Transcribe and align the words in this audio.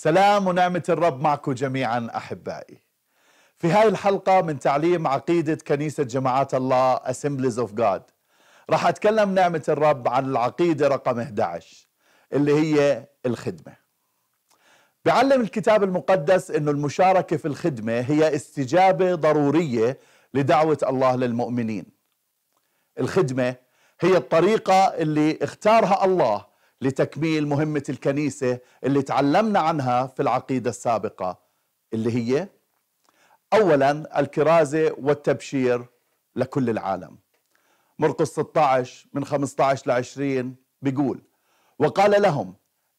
سلام 0.00 0.46
ونعمة 0.46 0.82
الرب 0.88 1.20
معكم 1.20 1.52
جميعا 1.52 2.10
أحبائي. 2.16 2.82
في 3.56 3.72
هاي 3.72 3.88
الحلقة 3.88 4.42
من 4.42 4.58
تعليم 4.58 5.06
عقيدة 5.06 5.58
كنيسة 5.66 6.02
جماعات 6.02 6.54
الله 6.54 6.96
Assemblies 6.96 7.58
of 7.58 7.74
God. 7.74 8.02
راح 8.70 8.86
أتكلم 8.86 9.34
نعمة 9.34 9.62
الرب 9.68 10.08
عن 10.08 10.24
العقيدة 10.24 10.88
رقم 10.88 11.20
11 11.20 11.89
اللي 12.32 12.54
هي 12.54 13.06
الخدمة. 13.26 13.76
بعلم 15.04 15.40
الكتاب 15.40 15.82
المقدس 15.82 16.50
أنه 16.50 16.70
المشاركة 16.70 17.36
في 17.36 17.48
الخدمة 17.48 18.00
هي 18.00 18.34
استجابة 18.34 19.14
ضرورية 19.14 19.98
لدعوة 20.34 20.78
الله 20.82 21.16
للمؤمنين. 21.16 21.84
الخدمة 23.00 23.54
هي 24.00 24.16
الطريقة 24.16 24.74
اللي 24.74 25.38
اختارها 25.42 26.04
الله 26.04 26.46
لتكميل 26.80 27.46
مهمة 27.48 27.82
الكنيسة 27.88 28.58
اللي 28.84 29.02
تعلمنا 29.02 29.60
عنها 29.60 30.06
في 30.06 30.22
العقيدة 30.22 30.70
السابقة 30.70 31.38
اللي 31.94 32.14
هي 32.14 32.48
أولا 33.52 34.20
الكرازة 34.20 34.94
والتبشير 34.98 35.84
لكل 36.36 36.70
العالم. 36.70 37.18
مرقس 37.98 38.28
16 38.28 39.06
من 39.12 39.24
15 39.24 39.82
ل 39.86 39.90
20 39.90 40.56
بيقول 40.82 41.22
وقال 41.80 42.22
لهم 42.22 42.54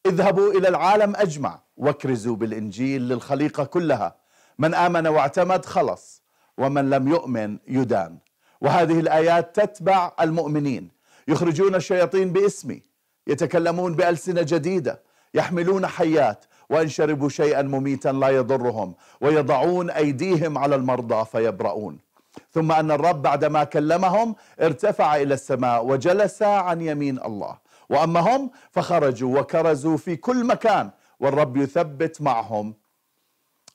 اذهبوا 0.06 0.52
إلى 0.52 0.68
العالم 0.68 1.16
أجمع 1.16 1.58
واكرزوا 1.76 2.36
بالإنجيل 2.36 3.02
للخليقة 3.08 3.64
كلها. 3.64 4.16
من 4.58 4.74
آمن 4.74 5.06
واعتمد 5.06 5.64
خلص 5.64 6.22
ومن 6.58 6.90
لم 6.90 7.08
يؤمن 7.08 7.58
يدان. 7.68 8.18
وهذه 8.60 9.00
الآيات 9.00 9.60
تتبع 9.60 10.12
المؤمنين. 10.20 10.88
يخرجون 11.28 11.74
الشياطين 11.74 12.32
باسمي 12.32 12.82
يتكلمون 13.26 13.94
بألسنة 13.94 14.42
جديدة 14.42 15.02
يحملون 15.34 15.86
حيات 15.86 16.44
وإن 16.70 16.88
شربوا 16.88 17.28
شيئا 17.28 17.62
مميتا 17.62 18.08
لا 18.08 18.28
يضرهم 18.28 18.94
ويضعون 19.20 19.90
أيديهم 19.90 20.58
على 20.58 20.76
المرضى 20.76 21.24
فيبرؤون. 21.24 21.98
ثم 22.52 22.72
أن 22.72 22.90
الرب 22.90 23.22
بعدما 23.22 23.64
كلمهم 23.64 24.34
ارتفع 24.60 25.16
إلى 25.16 25.34
السماء 25.34 25.86
وجلس 25.86 26.42
عن 26.42 26.80
يمين 26.80 27.18
الله. 27.24 27.58
وأما 27.92 28.20
هم 28.20 28.50
فخرجوا 28.70 29.40
وكرزوا 29.40 29.96
في 29.96 30.16
كل 30.16 30.46
مكان 30.46 30.90
والرب 31.20 31.56
يثبت 31.56 32.22
معهم 32.22 32.74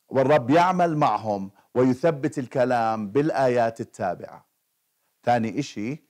والرب 0.10 0.50
يعمل 0.50 0.98
معهم 0.98 1.52
ويثبت 1.76 2.38
الكلام 2.38 3.08
بالآيات 3.12 3.82
التابعة. 3.82 4.46
ثاني 5.24 5.60
إشي 5.60 6.04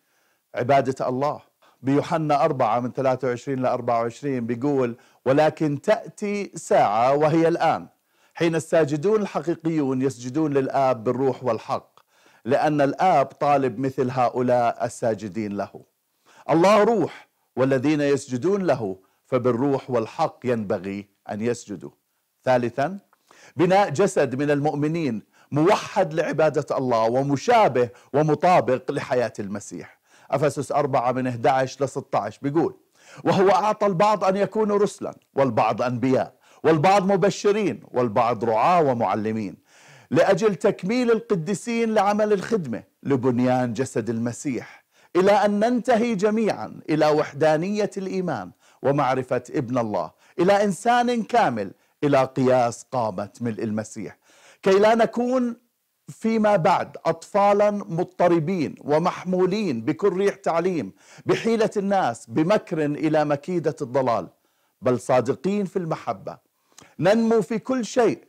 عبادة 0.55 1.07
الله. 1.09 1.41
بيوحنا 1.81 2.43
أربعة 2.45 2.79
من 2.79 2.91
23 2.91 3.59
ل 3.59 3.65
24 3.65 4.45
بيقول 4.47 4.97
ولكن 5.25 5.81
تأتي 5.81 6.51
ساعة 6.55 7.13
وهي 7.15 7.47
الآن 7.47 7.87
حين 8.35 8.55
الساجدون 8.55 9.21
الحقيقيون 9.21 10.01
يسجدون 10.01 10.53
للآب 10.53 11.03
بالروح 11.03 11.43
والحق 11.43 11.99
لأن 12.45 12.81
الآب 12.81 13.25
طالب 13.25 13.79
مثل 13.79 14.09
هؤلاء 14.11 14.85
الساجدين 14.85 15.57
له. 15.57 15.83
الله 16.49 16.83
روح 16.83 17.26
والذين 17.57 18.01
يسجدون 18.01 18.63
له 18.63 18.97
فبالروح 19.25 19.89
والحق 19.89 20.39
ينبغي 20.43 21.09
أن 21.31 21.41
يسجدوا. 21.41 21.91
ثالثا 22.43 22.99
بناء 23.55 23.89
جسد 23.89 24.35
من 24.35 24.51
المؤمنين 24.51 25.23
موحد 25.51 26.13
لعبادة 26.13 26.77
الله 26.77 27.03
ومشابه 27.03 27.89
ومطابق 28.13 28.91
لحياة 28.91 29.33
المسيح. 29.39 29.99
أفسس 30.31 30.71
4 30.71 31.11
من 31.11 31.27
11 31.27 31.85
ل 31.85 31.89
16 31.89 32.39
بيقول 32.41 32.75
وهو 33.23 33.49
أعطى 33.49 33.87
البعض 33.87 34.23
أن 34.23 34.35
يكونوا 34.35 34.77
رسلا 34.77 35.15
والبعض 35.35 35.81
أنبياء 35.81 36.33
والبعض 36.63 37.11
مبشرين 37.11 37.83
والبعض 37.91 38.43
رعاة 38.43 38.81
ومعلمين 38.81 39.57
لأجل 40.11 40.55
تكميل 40.55 41.11
القديسين 41.11 41.93
لعمل 41.93 42.33
الخدمة 42.33 42.83
لبنيان 43.03 43.73
جسد 43.73 44.09
المسيح. 44.09 44.86
إلى 45.17 45.31
أن 45.31 45.59
ننتهي 45.59 46.15
جميعا 46.15 46.79
إلى 46.89 47.07
وحدانية 47.07 47.91
الإيمان 47.97 48.51
ومعرفة 48.81 49.43
ابن 49.49 49.77
الله 49.77 50.11
إلى 50.39 50.63
إنسان 50.63 51.23
كامل 51.23 51.71
إلى 52.03 52.23
قياس 52.23 52.85
قامة 52.91 53.29
ملء 53.41 53.63
المسيح. 53.63 54.17
كي 54.63 54.71
لا 54.79 54.95
نكون 54.95 55.55
فيما 56.09 56.55
بعد 56.55 56.97
اطفالا 57.05 57.71
مضطربين 57.71 58.75
ومحمولين 58.81 59.81
بكل 59.81 60.09
ريح 60.13 60.35
تعليم 60.35 60.91
بحيلة 61.25 61.69
الناس 61.77 62.25
بمكر 62.29 62.85
إلى 62.85 63.25
مكيدة 63.25 63.75
الضلال 63.81 64.27
بل 64.81 64.99
صادقين 64.99 65.65
في 65.65 65.79
المحبة. 65.79 66.37
ننمو 66.99 67.41
في 67.41 67.59
كل 67.59 67.85
شيء 67.85 68.23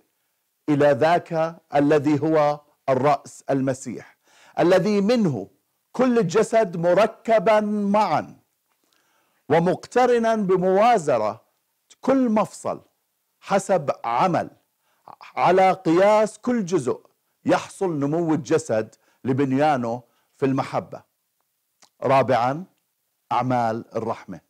إلى 0.69 0.93
ذاك 0.93 1.57
الذي 1.75 2.21
هو 2.23 2.61
الرأس 2.89 3.45
المسيح 3.51 4.17
الذي 4.59 5.01
منه 5.01 5.49
كل 5.99 6.19
الجسد 6.19 6.77
مركبا 6.77 7.61
معا 7.61 8.37
ومقترنا 9.49 10.35
بموازرة 10.37 11.41
كل 12.01 12.31
مفصل 12.31 12.81
حسب 13.41 13.91
عمل 14.05 14.51
على 15.37 15.73
قياس 15.73 16.39
كل 16.39 16.65
جزء 16.65 17.01
يحصل 17.45 17.99
نمو 17.99 18.35
الجسد 18.35 18.95
لبنيانه 19.25 20.03
في 20.37 20.47
المحبة. 20.47 21.03
رابعا 22.03 22.65
أعمال 23.33 23.85
الرحمة. 23.97 24.41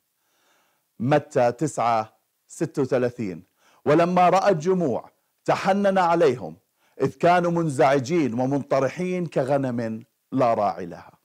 متى 1.00 1.53
9 1.53 2.12
36 2.47 3.42
ولما 3.84 4.28
رأى 4.28 4.50
الجموع 4.50 5.10
تحنن 5.44 5.98
عليهم 5.98 6.56
إذ 7.00 7.10
كانوا 7.14 7.50
منزعجين 7.50 8.41
ومنطرحين 8.41 9.26
كغنم 9.26 10.04
لا 10.32 10.54
راعي 10.54 10.87
لها. 10.87 11.17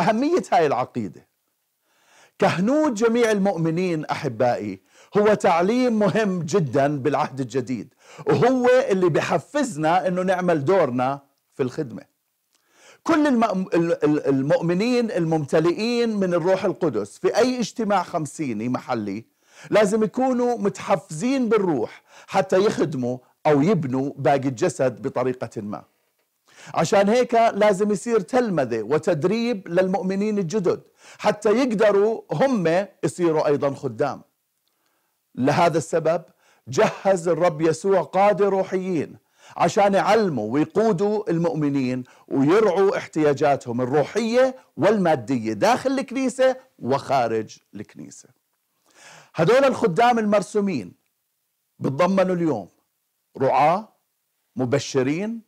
أهمية 0.00 0.42
هاي 0.52 0.66
العقيدة. 0.66 1.26
كهنوت 2.38 2.92
جميع 2.92 3.30
المؤمنين 3.30 4.04
أحبائي 4.04 4.80
هو 5.18 5.34
تعليم 5.34 5.98
مهم 5.98 6.42
جدا 6.42 6.98
بالعهد 6.98 7.40
الجديد 7.40 7.94
وهو 8.26 8.68
اللي 8.90 9.08
بحفزنا 9.08 10.08
إنه 10.08 10.22
نعمل 10.22 10.64
دورنا 10.64 11.20
في 11.54 11.62
الخدمة. 11.62 12.02
كل 13.02 13.26
المؤمنين 14.26 15.10
الممتلئين 15.10 16.16
من 16.16 16.34
الروح 16.34 16.64
القدس 16.64 17.18
في 17.18 17.36
أي 17.36 17.58
اجتماع 17.60 18.02
خمسيني 18.02 18.68
محلي 18.68 19.24
لازم 19.70 20.02
يكونوا 20.04 20.58
متحفزين 20.58 21.48
بالروح 21.48 22.02
حتى 22.26 22.56
يخدموا 22.58 23.18
أو 23.46 23.62
يبنوا 23.62 24.12
باقي 24.16 24.48
الجسد 24.48 25.02
بطريقة 25.02 25.60
ما. 25.62 25.82
عشان 26.74 27.08
هيك 27.08 27.34
لازم 27.34 27.90
يصير 27.90 28.20
تلمذة 28.20 28.82
وتدريب 28.82 29.68
للمؤمنين 29.68 30.38
الجدد. 30.38 30.82
حتى 31.18 31.50
يقدروا 31.50 32.22
هم 32.32 32.86
يصيروا 33.04 33.46
أيضا 33.46 33.74
خدام. 33.74 34.22
لهذا 35.34 35.78
السبب 35.78 36.22
جهز 36.68 37.28
الرب 37.28 37.60
يسوع 37.60 38.02
قادة 38.02 38.48
روحيين 38.48 39.16
عشان 39.56 39.94
يعلموا 39.94 40.52
ويقودوا 40.52 41.30
المؤمنين 41.30 42.04
ويرعوا 42.28 42.96
احتياجاتهم 42.96 43.80
الروحية 43.80 44.56
والمادية 44.76 45.52
داخل 45.52 45.90
الكنيسة 45.90 46.56
وخارج 46.78 47.58
الكنيسة. 47.74 48.28
هدول 49.34 49.64
الخدام 49.64 50.18
المرسومين 50.18 50.92
بتضمنوا 51.78 52.34
اليوم 52.34 52.68
رعاة 53.38 53.88
مبشرين 54.56 55.40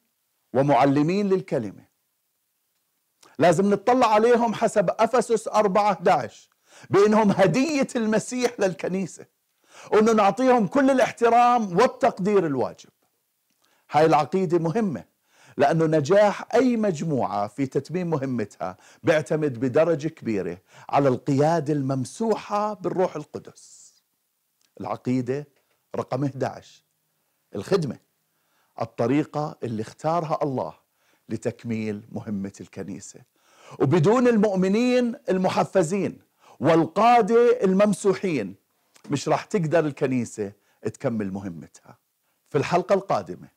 ومعلمين 0.57 1.29
للكلمة. 1.29 1.87
لازم 3.39 3.71
نطلع 3.71 4.07
عليهم 4.07 4.55
حسب 4.55 4.91
أفسس 4.99 5.49
4 5.49 5.93
11 5.93 6.49
بأنهم 6.91 7.31
هدية 7.31 7.87
المسيح 7.97 8.61
للكنيسة 8.61 9.27
وأنه 9.93 10.13
نعطيهم 10.13 10.67
كل 10.67 10.91
الاحترام 10.91 11.77
والتقدير 11.77 12.47
الواجب. 12.47 12.91
هاي 13.91 14.07
العقيدة 14.07 14.59
مهمة 14.59 15.05
لأنه 15.57 15.87
نجاح 15.87 16.55
أي 16.55 16.77
مجموعة 16.77 17.47
في 17.47 17.67
تتميم 17.67 18.11
مهمتها 18.11 18.77
بيعتمد 19.03 19.61
بدرجة 19.61 20.09
كبيرة 20.09 20.59
على 20.89 21.09
القيادة 21.09 21.73
الممسوحة 21.73 22.75
بالروح 22.75 23.17
القدس. 23.17 23.95
العقيدة 24.81 25.47
رقم 25.97 26.25
11 26.25 26.83
الخدمة. 27.55 28.06
الطريقة 28.81 29.57
اللي 29.63 29.83
اختارها 29.83 30.39
الله 30.43 30.75
لتكميل 31.29 32.03
مهمة 32.13 32.53
الكنيسة. 32.61 33.21
وبدون 33.81 34.29
المؤمنين 34.29 35.15
المحفزين 35.29 36.19
والقادة 36.61 37.65
الممسوحين 37.65 38.55
مش 39.11 39.29
راح 39.29 39.45
تقدر 39.45 39.87
الكنيسة 39.87 40.53
تكمل 40.83 41.33
مهمتها. 41.33 41.99
في 42.49 42.59
الحلقة 42.59 42.95
القادمة 42.95 43.49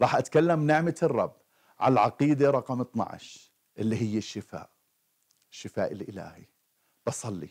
راح 0.00 0.16
أتكلم 0.16 0.66
نعمة 0.66 0.94
الرب 1.02 1.36
على 1.80 1.92
العقيدة 1.92 2.50
رقم 2.50 2.80
12 2.80 3.50
اللي 3.78 3.96
هي 4.02 4.18
الشفاء 4.18 4.70
الشفاء 5.52 5.92
الإلهي. 5.92 6.44
بصلي. 7.06 7.48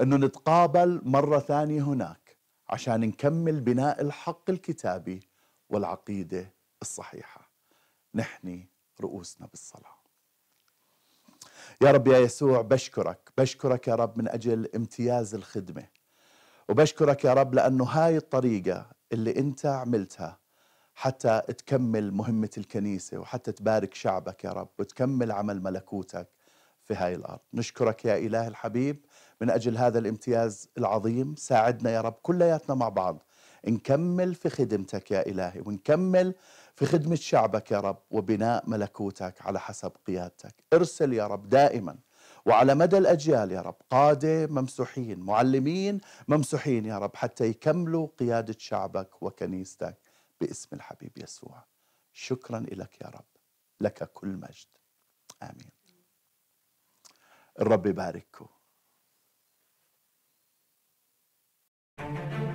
أنه 0.00 0.16
نتقابل 0.16 1.00
مرة 1.04 1.38
ثانية 1.38 1.82
هناك 1.82 2.36
عشان 2.68 3.00
نكمل 3.00 3.60
بناء 3.60 4.00
الحق 4.00 4.50
الكتابي 4.50 5.27
والعقيدة 5.70 6.52
الصحيحة. 6.82 7.50
نحني 8.14 8.68
رؤوسنا 9.00 9.46
بالصلاة. 9.46 9.98
يا 11.80 11.90
رب 11.90 12.08
يا 12.08 12.18
يسوع 12.18 12.60
بشكرك. 12.60 13.32
بشكرك 13.38 13.88
يا 13.88 13.94
رب 13.94 14.18
من 14.18 14.28
أجل 14.28 14.68
امتياز 14.76 15.34
الخدمة. 15.34 15.86
وبشكرك 16.68 17.24
يا 17.24 17.34
رب 17.34 17.54
لأنه 17.54 17.84
هاي 17.84 18.16
الطريقة 18.16 18.90
اللي 19.12 19.38
أنت 19.38 19.66
عملتها 19.66 20.38
حتى 20.94 21.40
تكمل 21.40 22.12
مهمة 22.12 22.50
الكنيسة 22.58 23.18
وحتى 23.18 23.52
تبارك 23.52 23.94
شعبك 23.94 24.44
يا 24.44 24.52
رب 24.52 24.68
وتكمل 24.78 25.32
عمل 25.32 25.62
ملكوتك 25.62 26.28
في 26.82 26.94
هاي 26.94 27.14
الأرض. 27.14 27.40
نشكرك 27.54 28.04
يا 28.04 28.16
إله 28.16 28.48
الحبيب 28.48 29.04
من 29.40 29.50
أجل 29.50 29.78
هذا 29.78 29.98
الامتياز 29.98 30.68
العظيم. 30.78 31.34
ساعدنا 31.36 31.90
يا 31.90 32.00
رب 32.00 32.12
كلياتنا 32.22 32.74
مع 32.74 32.88
بعض. 32.88 33.22
نكمل 33.66 34.34
في 34.34 34.48
خدمتك 34.50 35.10
يا 35.10 35.26
إلهي 35.26 35.60
ونكمل 35.66 36.34
في 36.76 36.86
خدمة 36.86 37.14
شعبك 37.14 37.70
يا 37.70 37.80
رب 37.80 37.98
وبناء 38.10 38.70
ملكوتك 38.70 39.34
على 39.42 39.60
حسب 39.60 39.92
قيادتك. 40.06 40.54
ارسل 40.72 41.12
يا 41.12 41.26
رب 41.26 41.48
دائما 41.48 41.98
وعلى 42.46 42.74
مدى 42.74 42.98
الأجيال 42.98 43.52
يا 43.52 43.60
رب 43.60 43.76
قادة 43.90 44.46
ممسوحين 44.46 45.20
معلمين 45.20 46.00
ممسوحين 46.28 46.84
يا 46.86 46.98
رب 46.98 47.16
حتى 47.16 47.44
يكملوا 47.44 48.08
قيادة 48.18 48.54
شعبك 48.58 49.22
وكنيستك 49.22 49.98
باسم 50.40 50.76
الحبيب 50.76 51.12
يسوع. 51.16 51.64
شكرا 52.12 52.60
لك 52.72 53.00
يا 53.00 53.08
رب 53.08 53.24
لك 53.80 54.10
كل 54.12 54.28
مجد. 54.28 54.66
آمين. 55.42 55.70
الرب 57.60 57.86
يبارككم. 57.86 58.46
thank 61.98 62.32
you 62.32 62.47